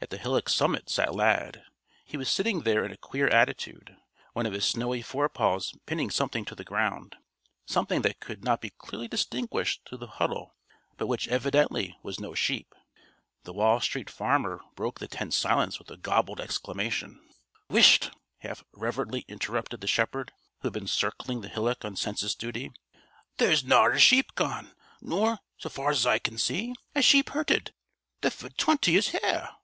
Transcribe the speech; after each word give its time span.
At 0.00 0.10
the 0.10 0.16
hillock's 0.18 0.54
summit 0.54 0.88
sat 0.88 1.12
Lad. 1.12 1.64
He 2.04 2.16
was 2.16 2.30
sitting 2.30 2.60
there 2.62 2.84
in 2.84 2.92
a 2.92 2.96
queer 2.96 3.26
attitude, 3.26 3.96
one 4.32 4.46
of 4.46 4.52
his 4.52 4.64
snowy 4.64 5.02
forepaws 5.02 5.74
pinning 5.86 6.08
something 6.08 6.44
to 6.44 6.54
the 6.54 6.62
ground 6.62 7.16
something 7.66 8.02
that 8.02 8.20
could 8.20 8.44
not 8.44 8.60
be 8.60 8.70
clearly 8.70 9.08
distinguished 9.08 9.82
through 9.84 9.98
the 9.98 10.06
huddle 10.06 10.54
but 10.96 11.08
which, 11.08 11.26
evidently, 11.26 11.98
was 12.04 12.20
no 12.20 12.32
sheep. 12.32 12.76
The 13.42 13.52
Wall 13.52 13.80
Street 13.80 14.08
Farmer 14.08 14.60
broke 14.76 15.00
the 15.00 15.08
tense 15.08 15.36
silence 15.36 15.80
with 15.80 15.90
a 15.90 15.96
gobbled 15.96 16.40
exclamation. 16.40 17.20
"Whisht!" 17.68 18.12
half 18.38 18.62
reverently 18.72 19.24
interrupted 19.26 19.80
the 19.80 19.88
shepherd, 19.88 20.32
who 20.60 20.68
had 20.68 20.74
been 20.74 20.86
circling 20.86 21.40
the 21.40 21.48
hillock 21.48 21.84
on 21.84 21.96
census 21.96 22.36
duty. 22.36 22.70
"There's 23.38 23.64
na 23.64 23.84
a 23.86 23.98
sheep 23.98 24.36
gone, 24.36 24.74
nor 25.00 25.40
so 25.58 25.68
far's 25.68 26.06
I 26.06 26.20
can 26.20 26.38
see 26.38 26.72
a 26.94 27.02
sheep 27.02 27.30
hurted. 27.30 27.74
The 28.20 28.30
fu' 28.30 28.48
twenty 28.50 28.94
is 28.94 29.10
there." 29.10 29.56